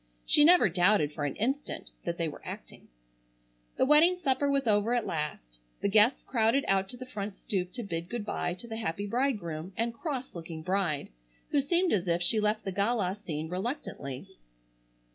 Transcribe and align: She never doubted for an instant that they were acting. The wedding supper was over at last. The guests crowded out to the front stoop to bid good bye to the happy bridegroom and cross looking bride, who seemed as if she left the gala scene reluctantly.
She 0.25 0.43
never 0.43 0.67
doubted 0.67 1.13
for 1.13 1.25
an 1.25 1.35
instant 1.35 1.91
that 2.05 2.17
they 2.17 2.27
were 2.27 2.41
acting. 2.43 2.87
The 3.77 3.85
wedding 3.85 4.17
supper 4.17 4.49
was 4.49 4.65
over 4.65 4.95
at 4.95 5.05
last. 5.05 5.59
The 5.83 5.89
guests 5.89 6.23
crowded 6.23 6.65
out 6.67 6.89
to 6.89 6.97
the 6.97 7.05
front 7.05 7.35
stoop 7.35 7.71
to 7.73 7.83
bid 7.83 8.09
good 8.09 8.25
bye 8.25 8.55
to 8.55 8.67
the 8.67 8.77
happy 8.77 9.05
bridegroom 9.05 9.73
and 9.77 9.93
cross 9.93 10.33
looking 10.33 10.63
bride, 10.63 11.09
who 11.51 11.61
seemed 11.61 11.93
as 11.93 12.07
if 12.07 12.23
she 12.23 12.39
left 12.39 12.65
the 12.65 12.71
gala 12.71 13.15
scene 13.23 13.47
reluctantly. 13.47 14.27